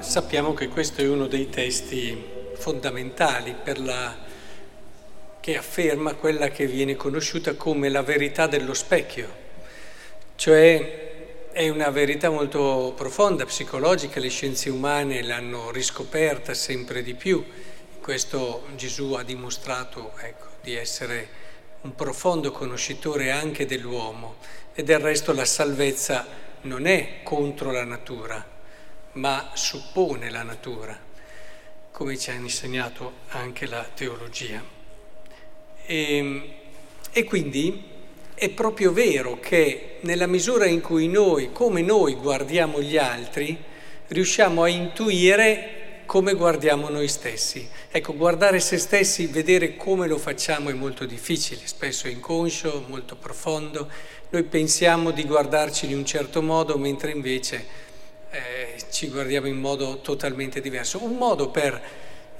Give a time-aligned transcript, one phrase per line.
[0.00, 2.24] sappiamo che questo è uno dei testi
[2.54, 4.16] fondamentali la,
[5.40, 9.28] che afferma quella che viene conosciuta come la verità dello specchio,
[10.36, 17.44] cioè è una verità molto profonda, psicologica, le scienze umane l'hanno riscoperta sempre di più,
[18.00, 21.46] questo Gesù ha dimostrato ecco, di essere
[21.82, 24.36] un profondo conoscitore anche dell'uomo.
[24.74, 26.26] E del resto la salvezza
[26.62, 28.56] non è contro la natura
[29.18, 30.96] ma suppone la natura,
[31.90, 34.62] come ci ha insegnato anche la teologia.
[35.84, 36.44] E, ehm,
[37.10, 37.82] e quindi
[38.34, 43.58] è proprio vero che nella misura in cui noi, come noi guardiamo gli altri,
[44.06, 47.68] riusciamo a intuire come guardiamo noi stessi.
[47.90, 53.16] Ecco, guardare se stessi, vedere come lo facciamo è molto difficile, spesso è inconscio, molto
[53.16, 53.90] profondo.
[54.30, 57.87] Noi pensiamo di guardarci in un certo modo, mentre invece
[58.90, 61.02] ci guardiamo in modo totalmente diverso.
[61.02, 61.80] Un modo per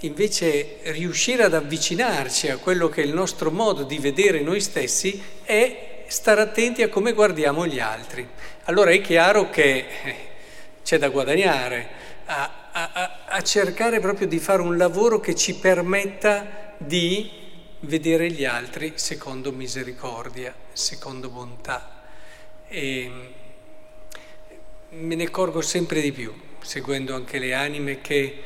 [0.00, 5.20] invece riuscire ad avvicinarci a quello che è il nostro modo di vedere noi stessi
[5.42, 8.26] è stare attenti a come guardiamo gli altri.
[8.64, 10.14] Allora è chiaro che eh,
[10.84, 11.88] c'è da guadagnare,
[12.26, 17.30] a, a, a cercare proprio di fare un lavoro che ci permetta di
[17.80, 22.02] vedere gli altri secondo misericordia, secondo bontà.
[22.68, 23.10] E,
[24.90, 28.42] me ne accorgo sempre di più, seguendo anche le anime, che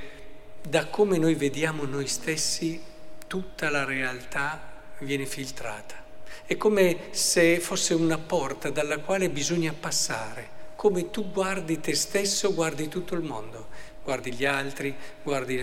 [0.61, 2.81] da come noi vediamo noi stessi
[3.27, 6.03] tutta la realtà viene filtrata.
[6.45, 10.61] È come se fosse una porta dalla quale bisogna passare.
[10.75, 13.69] Come tu guardi te stesso, guardi tutto il mondo,
[14.03, 15.63] guardi gli altri, guardi...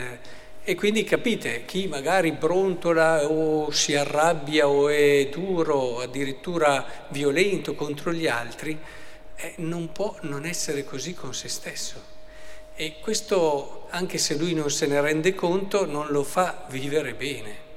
[0.62, 8.14] E quindi capite, chi magari brontola o si arrabbia o è duro addirittura violento contro
[8.14, 8.78] gli altri,
[9.42, 12.18] eh, non può non essere così con se stesso.
[12.76, 17.68] E questo, anche se lui non se ne rende conto, non lo fa vivere bene.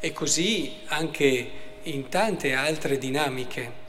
[0.00, 1.50] E così anche
[1.82, 3.86] in tante altre dinamiche.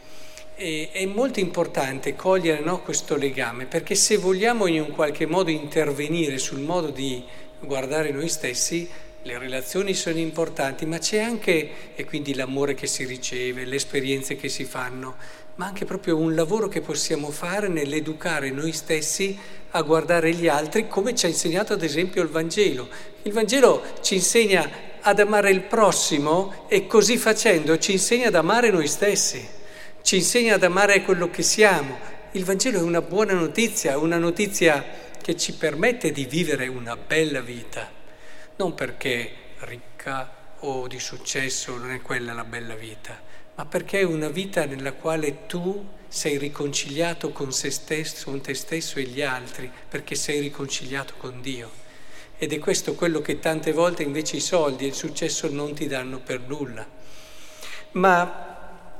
[0.55, 5.49] E, è molto importante cogliere no, questo legame, perché se vogliamo in un qualche modo
[5.49, 7.23] intervenire sul modo di
[7.59, 8.89] guardare noi stessi,
[9.23, 14.35] le relazioni sono importanti, ma c'è anche, e quindi l'amore che si riceve, le esperienze
[14.35, 15.15] che si fanno,
[15.55, 19.37] ma anche proprio un lavoro che possiamo fare nell'educare noi stessi
[19.71, 22.87] a guardare gli altri, come ci ha insegnato ad esempio il Vangelo.
[23.23, 28.71] Il Vangelo ci insegna ad amare il prossimo e così facendo ci insegna ad amare
[28.71, 29.45] noi stessi,
[30.01, 31.97] ci insegna ad amare quello che siamo.
[32.31, 34.83] Il Vangelo è una buona notizia, una notizia
[35.21, 37.98] che ci permette di vivere una bella vita,
[38.59, 43.27] non perché ricca o di successo, non è quella la bella vita
[43.59, 48.53] ma perché è una vita nella quale tu sei riconciliato con se stesso, con te
[48.53, 51.69] stesso e gli altri, perché sei riconciliato con Dio.
[52.37, 55.87] Ed è questo quello che tante volte invece i soldi e il successo non ti
[55.87, 56.87] danno per nulla.
[57.91, 58.93] Ma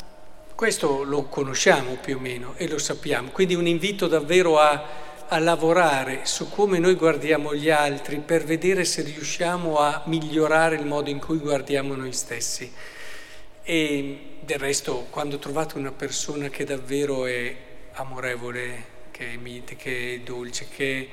[0.56, 4.86] questo lo conosciamo più o meno e lo sappiamo, quindi un invito davvero a,
[5.32, 10.88] a lavorare su come noi guardiamo gli altri per vedere se riusciamo a migliorare il
[10.88, 12.72] modo in cui guardiamo noi stessi.
[13.62, 17.56] E del resto, quando trovate una persona che davvero è
[17.94, 21.10] amorevole, che è mite, che è dolce, che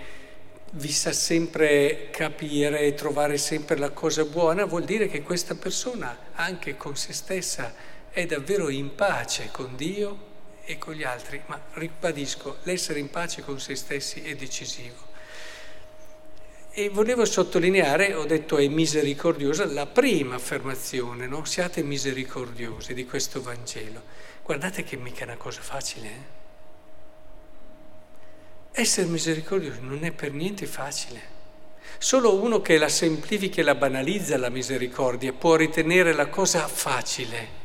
[0.73, 6.31] vi sa sempre capire e trovare sempre la cosa buona, vuol dire che questa persona,
[6.33, 7.75] anche con se stessa,
[8.09, 10.35] è davvero in pace con Dio
[10.67, 11.41] e con gli altri.
[11.47, 15.15] Ma ribadisco, l'essere in pace con se stessi è decisivo.
[16.73, 21.47] E volevo sottolineare, ho detto è misericordiosa, la prima affermazione, no?
[21.47, 24.03] siate misericordiosi di questo Vangelo.
[24.43, 26.09] Guardate che mica è una cosa facile.
[26.09, 26.35] Eh?
[28.83, 31.35] Essere misericordiosi non è per niente facile.
[31.97, 37.65] Solo uno che la semplifica e la banalizza la misericordia può ritenere la cosa facile.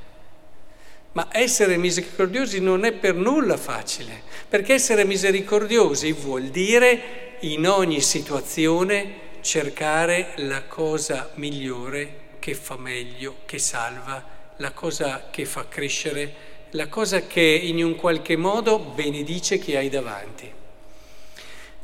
[1.13, 7.99] Ma essere misericordiosi non è per nulla facile, perché essere misericordiosi vuol dire in ogni
[7.99, 14.23] situazione cercare la cosa migliore che fa meglio, che salva,
[14.57, 16.33] la cosa che fa crescere,
[16.71, 20.49] la cosa che in un qualche modo benedice chi hai davanti.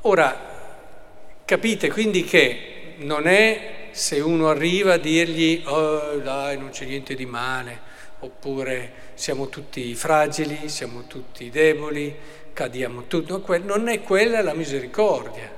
[0.01, 0.55] Ora,
[1.43, 7.15] capite quindi che non è se uno arriva a dirgli oh dai non c'è niente
[7.15, 7.79] di male,
[8.19, 12.15] oppure siamo tutti fragili, siamo tutti deboli,
[12.53, 13.33] cadiamo tutti,
[13.63, 15.51] non è quella la misericordia.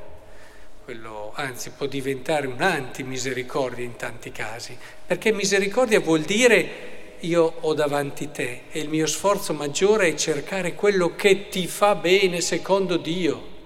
[0.85, 4.75] Quello, anzi, può diventare un'anti-misericordia in tanti casi,
[5.05, 10.75] perché misericordia vuol dire io ho davanti te e il mio sforzo maggiore è cercare
[10.75, 13.57] quello che ti fa bene secondo Dio.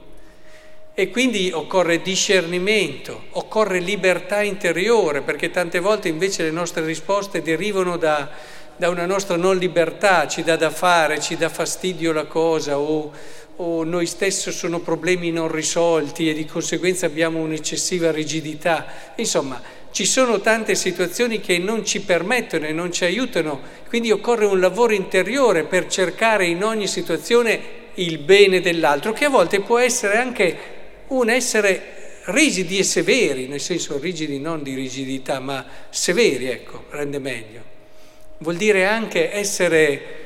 [0.95, 7.97] E quindi occorre discernimento, occorre libertà interiore, perché tante volte invece le nostre risposte derivano
[7.97, 8.29] da,
[8.75, 13.11] da una nostra non libertà, ci dà da fare, ci dà fastidio la cosa o,
[13.55, 18.85] o noi stessi sono problemi non risolti e di conseguenza abbiamo un'eccessiva rigidità.
[19.15, 24.45] Insomma, ci sono tante situazioni che non ci permettono e non ci aiutano, quindi occorre
[24.45, 29.77] un lavoro interiore per cercare in ogni situazione il bene dell'altro, che a volte può
[29.77, 30.72] essere anche
[31.07, 37.19] un essere rigidi e severi, nel senso rigidi non di rigidità, ma severi, ecco, rende
[37.19, 37.71] meglio.
[38.37, 40.21] Vuol dire anche essere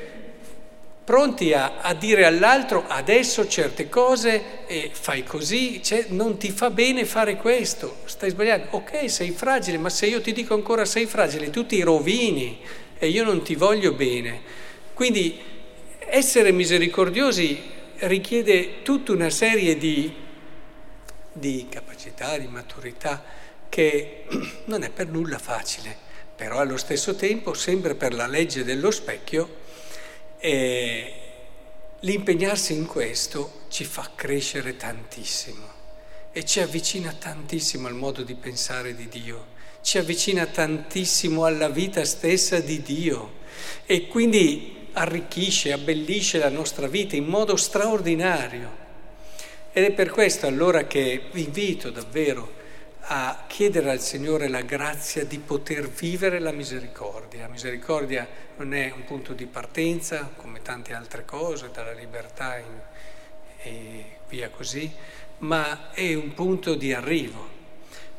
[1.04, 6.70] pronti a, a, dire all'altro adesso certe cose e fai così, cioè, non ti fa
[6.70, 8.66] bene fare questo, stai sbagliando.
[8.70, 12.60] Ok, sei fragile, ma se io ti dico ancora sei fragile, tu ti rovini
[12.98, 14.40] e io non ti voglio bene.
[14.92, 15.40] Quindi
[15.98, 17.58] essere misericordiosi
[18.00, 20.12] richiede tutta una serie di,
[21.38, 23.22] di capacità, di maturità
[23.68, 24.24] che
[24.66, 25.96] non è per nulla facile,
[26.34, 29.66] però allo stesso tempo, sempre per la legge dello specchio,
[30.38, 31.12] e
[32.00, 35.76] l'impegnarsi in questo ci fa crescere tantissimo
[36.30, 42.04] e ci avvicina tantissimo al modo di pensare di Dio, ci avvicina tantissimo alla vita
[42.04, 43.38] stessa di Dio
[43.86, 48.77] e quindi arricchisce, abbellisce la nostra vita in modo straordinario.
[49.78, 52.52] Ed è per questo allora che vi invito davvero
[53.02, 57.42] a chiedere al Signore la grazia di poter vivere la misericordia.
[57.42, 58.26] La misericordia
[58.56, 62.80] non è un punto di partenza, come tante altre cose, dalla libertà in,
[63.58, 64.92] e via così,
[65.38, 67.46] ma è un punto di arrivo.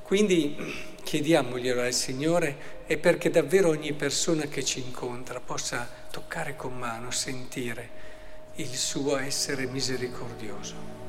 [0.01, 0.55] Quindi
[1.03, 7.11] chiediamoglielo al Signore e perché davvero ogni persona che ci incontra possa toccare con mano,
[7.11, 7.89] sentire
[8.55, 11.08] il suo essere misericordioso.